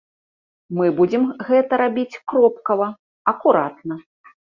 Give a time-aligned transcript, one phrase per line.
[0.77, 2.91] Мы будзем гэта рабіць кропкава,
[3.37, 4.05] акуратна.